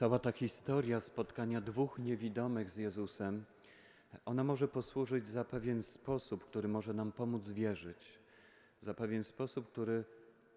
[0.00, 3.44] Cała ta historia spotkania dwóch niewidomych z Jezusem,
[4.24, 8.18] ona może posłużyć za pewien sposób, który może nam pomóc wierzyć,
[8.82, 10.04] za pewien sposób, który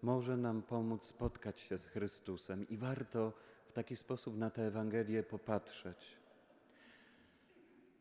[0.02, 3.32] może nam pomóc spotkać się z Chrystusem i warto
[3.66, 6.16] w taki sposób na tę Ewangelię popatrzeć.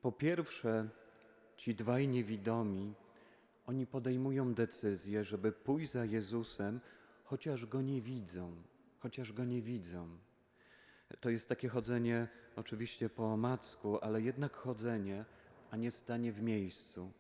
[0.02, 0.90] Po pierwsze,
[1.58, 2.94] ci dwaj niewidomi,
[3.68, 6.80] oni podejmują decyzję, żeby pójść za Jezusem,
[7.24, 8.56] chociaż go nie widzą,
[9.00, 10.18] chociaż go nie widzą.
[11.20, 15.26] To jest takie chodzenie oczywiście po omacku, ale jednak chodzenie,
[15.72, 17.12] a nie stanie w miejscu.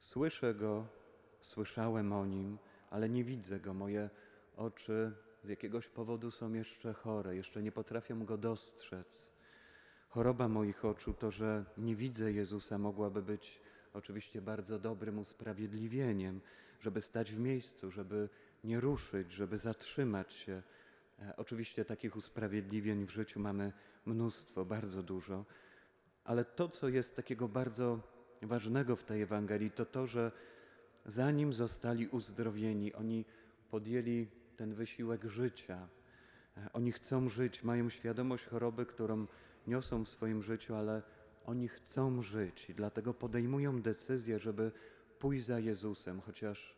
[0.00, 0.86] Słyszę go,
[1.40, 2.58] słyszałem o nim,
[2.90, 3.74] ale nie widzę go.
[3.74, 4.10] Moje
[4.56, 5.12] oczy
[5.42, 9.32] z jakiegoś powodu są jeszcze chore, jeszcze nie potrafią go dostrzec.
[10.08, 13.60] Choroba moich oczu to, że nie widzę Jezusa, mogłaby być
[13.94, 16.40] oczywiście bardzo dobrym usprawiedliwieniem,
[16.80, 18.28] żeby stać w miejscu, żeby
[18.64, 20.62] nie ruszyć, żeby zatrzymać się.
[21.28, 23.72] E, oczywiście takich usprawiedliwień w życiu mamy
[24.06, 25.44] mnóstwo, bardzo dużo,
[26.24, 28.00] ale to, co jest takiego bardzo
[28.42, 30.32] ważnego w tej Ewangelii, to to, że
[31.06, 33.24] zanim zostali uzdrowieni, oni
[33.70, 35.88] podjęli ten wysiłek życia.
[36.56, 39.26] E, oni chcą żyć, mają świadomość choroby, którą
[39.66, 41.02] niosą w swoim życiu, ale
[41.46, 44.72] oni chcą żyć i dlatego podejmują decyzję, żeby
[45.18, 46.76] pójść za Jezusem, chociaż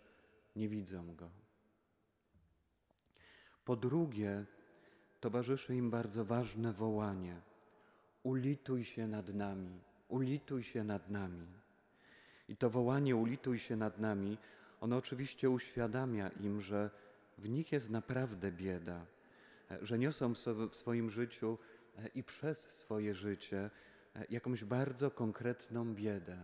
[0.57, 1.44] nie widzą Go.
[3.65, 4.45] Po drugie,
[5.21, 7.41] towarzyszy im bardzo ważne wołanie:
[8.23, 11.47] Ulituj się nad nami, ulituj się nad nami.
[12.49, 14.39] I to wołanie ulituj się nad nami,
[14.81, 16.91] ono oczywiście uświadamia im, że
[17.39, 19.07] w nich jest naprawdę bieda,
[19.83, 20.33] że niosą
[20.71, 21.59] w swoim życiu
[22.15, 23.71] i przez swoje życie
[24.31, 26.39] jakąś bardzo konkretną biedę.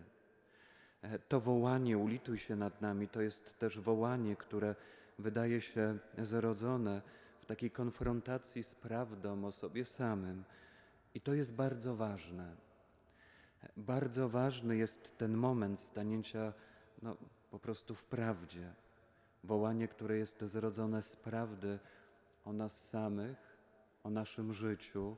[1.29, 4.75] To wołanie ulituj się nad nami to jest też wołanie, które
[5.21, 7.03] wydaje się zrodzone
[7.41, 10.45] w takiej konfrontacji z prawdą o sobie samym.
[11.15, 12.57] I to jest bardzo ważne.
[13.77, 16.53] Bardzo ważny jest ten moment stanięcia
[17.03, 17.17] no,
[17.51, 18.73] po prostu w prawdzie.
[19.45, 21.79] Wołanie, które jest zrodzone z prawdy
[22.45, 23.39] o nas samych,
[24.05, 25.17] o naszym życiu.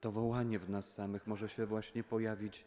[0.00, 2.64] To wołanie w nas samych może się właśnie pojawić,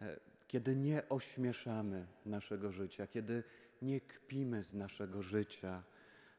[0.00, 3.42] e, kiedy nie ośmieszamy naszego życia, kiedy
[3.82, 5.82] nie kpimy z naszego życia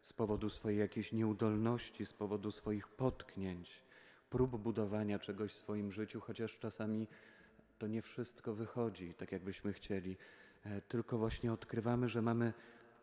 [0.05, 3.83] z powodu swojej jakiejś nieudolności, z powodu swoich potknięć,
[4.29, 7.07] prób budowania czegoś w swoim życiu, chociaż czasami
[7.77, 10.17] to nie wszystko wychodzi tak, jakbyśmy chcieli,
[10.63, 12.53] e, tylko właśnie odkrywamy, że mamy,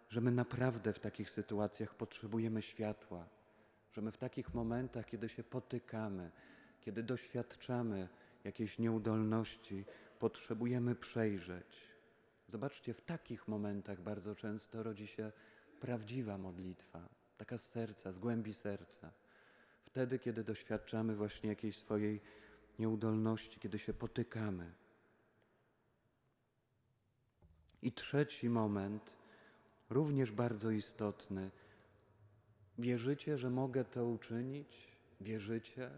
[0.09, 3.27] że my naprawdę w takich sytuacjach potrzebujemy światła,
[3.93, 6.31] że my w takich momentach, kiedy się potykamy,
[6.81, 8.09] kiedy doświadczamy
[8.45, 9.85] jakiejś nieudolności,
[10.19, 11.93] potrzebujemy przejrzeć.
[12.47, 15.33] Zobaczcie, w takich momentach bardzo często rodzi się
[15.83, 19.13] prawdziwa modlitwa, taka z serca, z głębi serca.
[19.85, 22.21] Wtedy, kiedy doświadczamy właśnie jakiejś swojej
[22.79, 24.73] nieudolności, kiedy się potykamy.
[27.83, 29.17] I trzeci moment,
[29.91, 31.51] również bardzo istotny.
[32.79, 34.97] Wierzycie, że mogę to uczynić?
[35.21, 35.91] Wierzycie?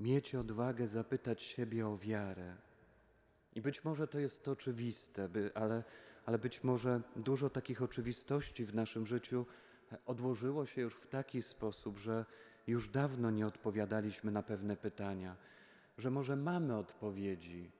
[0.00, 2.56] Mieć odwagę zapytać siebie o wiarę.
[3.54, 5.84] I być może to jest oczywiste, by, ale,
[6.28, 9.46] ale być może dużo takich oczywistości w naszym życiu
[10.06, 12.24] odłożyło się już w taki sposób, że
[12.66, 15.36] już dawno nie odpowiadaliśmy na pewne pytania,
[15.98, 17.70] że może mamy odpowiedzi,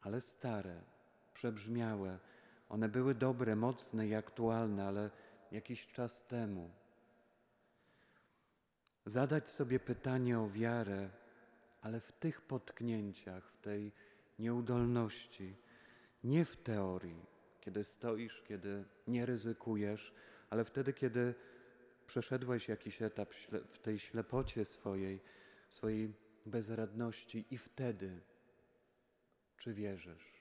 [0.00, 0.80] ale stare,
[1.34, 2.18] przebrzmiałe.
[2.68, 5.10] One były dobre, mocne i aktualne, ale
[5.52, 6.70] jakiś czas temu.
[9.06, 11.10] Zadać sobie pytanie o wiarę,
[11.82, 13.92] ale w tych potknięciach, w tej
[14.38, 15.56] nieudolności,
[16.24, 17.31] nie w teorii,
[17.62, 20.14] kiedy stoisz, kiedy nie ryzykujesz,
[20.50, 21.34] ale wtedy, kiedy
[22.06, 23.34] przeszedłeś jakiś etap
[23.72, 25.20] w tej ślepocie swojej,
[25.68, 26.12] swojej
[26.46, 28.20] bezradności i wtedy,
[29.56, 30.32] czy wierzysz?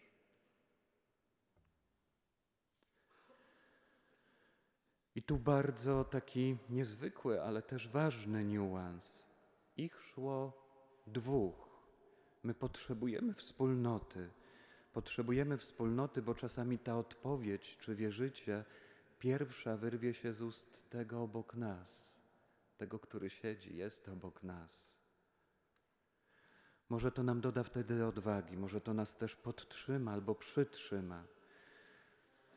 [5.16, 9.24] I tu bardzo taki niezwykły, ale też ważny niuans.
[9.78, 10.54] Ich szło
[11.08, 11.72] dwóch.
[12.44, 14.30] My potrzebujemy wspólnoty.
[14.94, 18.64] Potrzebujemy wspólnoty, bo czasami ta odpowiedź, czy wierzycie,
[19.20, 22.16] pierwsza wyrwie się z ust tego obok nas,
[22.78, 25.02] tego, który siedzi, jest obok nas.
[26.90, 31.24] Może to nam doda wtedy odwagi, może to nas też podtrzyma albo przytrzyma.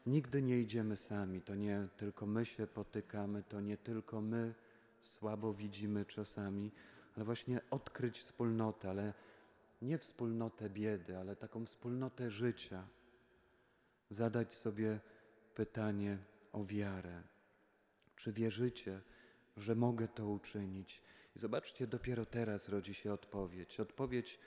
[0.07, 4.55] Nigdy nie idziemy sami, to nie tylko my się potykamy, to nie tylko my
[5.01, 6.73] słabo widzimy czasami,
[7.17, 9.15] ale właśnie odkryć wspólnotę, ale
[9.85, 12.89] nie wspólnotę biedy, ale taką wspólnotę życia.
[14.11, 15.01] Zadać sobie
[15.55, 16.19] pytanie,
[16.53, 17.23] o wiarę.
[18.17, 19.01] Czy wierzycie,
[19.57, 21.03] że mogę to uczynić?
[21.37, 23.81] I zobaczcie, dopiero teraz rodzi się odpowiedź.
[23.81, 24.39] Odpowiedź,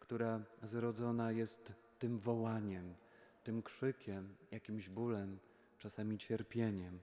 [0.00, 2.94] która zrodzona jest tym wołaniem,
[3.44, 5.38] tym krzykiem, jakimś bólem,
[5.78, 7.00] czasami cierpieniem.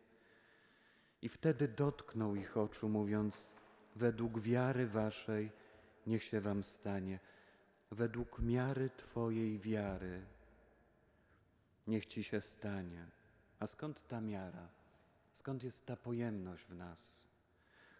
[1.21, 3.53] I wtedy dotknął ich oczu, mówiąc:
[3.95, 5.51] Według wiary waszej
[6.07, 7.19] niech się wam stanie,
[7.91, 10.25] według miary Twojej wiary
[11.87, 13.05] niech ci się stanie.
[13.59, 14.67] A skąd ta miara?
[15.31, 17.27] Skąd jest ta pojemność w nas,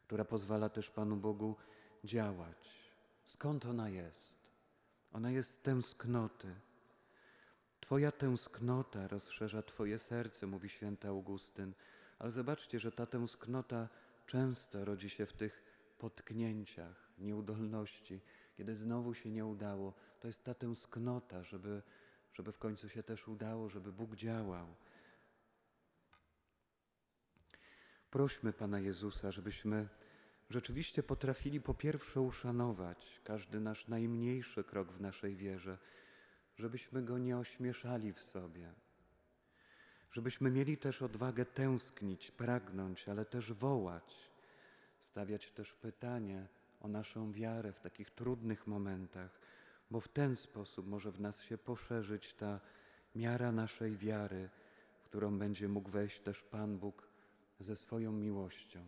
[0.06, 1.56] która pozwala też Panu Bogu
[2.04, 2.92] działać?
[3.26, 4.38] Skąd ona jest?
[5.14, 6.56] Ona jest z tęsknoty.
[7.82, 11.74] Twoja tęsknota rozszerza Twoje serce, mówi święty Augustyn.
[12.20, 13.90] Ale zobaczcie, że ta tęsknota
[14.26, 15.64] często rodzi się w tych
[15.98, 18.22] potknięciach, nieudolności,
[18.54, 19.94] kiedy znowu się nie udało.
[20.20, 21.82] To jest ta tęsknota, żeby,
[22.34, 24.68] żeby w końcu się też udało, żeby Bóg działał.
[28.10, 29.90] Prośmy Pana Jezusa, żebyśmy
[30.50, 35.78] rzeczywiście potrafili po pierwsze uszanować każdy nasz najmniejszy krok w naszej wierze,
[36.58, 38.74] żebyśmy go nie ośmieszali w sobie,
[40.12, 44.32] żebyśmy mieli też odwagę tęsknić, pragnąć, ale też wołać,
[45.00, 46.48] stawiać też pytanie
[46.84, 49.40] o naszą wiarę w takich trudnych momentach,
[49.92, 52.60] bo w ten sposób może w nas się poszerzyć ta
[53.16, 54.50] miara naszej wiary,
[54.96, 57.08] w którą będzie mógł wejść też Pan Bóg
[57.60, 58.84] ze swoją miłością.